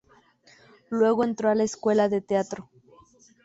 Luego 0.89 1.23
entró 1.23 1.49
a 1.51 1.53
la 1.53 1.61
escuela 1.63 2.09
de 2.09 2.21
teatro. 2.21 2.71